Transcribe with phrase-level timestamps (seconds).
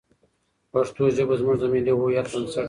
[0.71, 2.59] پښتو ژبه زموږ د ملي هویت بنسټ دی.